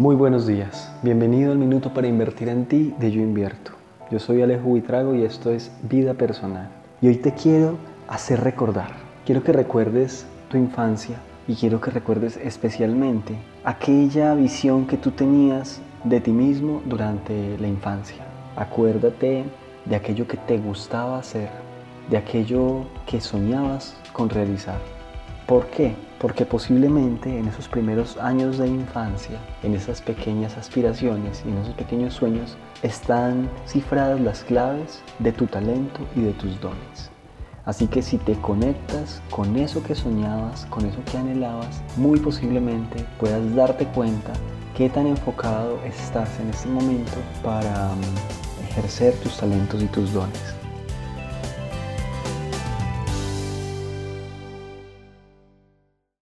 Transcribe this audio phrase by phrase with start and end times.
[0.00, 3.72] Muy buenos días, bienvenido al Minuto para Invertir en Ti de Yo Invierto.
[4.12, 6.68] Yo soy Alejo Buitrago y esto es Vida Personal.
[7.02, 8.92] Y hoy te quiero hacer recordar,
[9.26, 11.16] quiero que recuerdes tu infancia
[11.48, 13.34] y quiero que recuerdes especialmente
[13.64, 18.24] aquella visión que tú tenías de ti mismo durante la infancia.
[18.54, 19.46] Acuérdate
[19.84, 21.48] de aquello que te gustaba hacer,
[22.08, 24.78] de aquello que soñabas con realizar.
[25.44, 25.96] ¿Por qué?
[26.20, 31.74] Porque posiblemente en esos primeros años de infancia, en esas pequeñas aspiraciones y en esos
[31.74, 37.10] pequeños sueños, están cifradas las claves de tu talento y de tus dones.
[37.68, 43.04] Así que si te conectas con eso que soñabas, con eso que anhelabas, muy posiblemente
[43.20, 44.32] puedas darte cuenta
[44.74, 48.00] qué tan enfocado estás en este momento para um,
[48.70, 50.57] ejercer tus talentos y tus dones.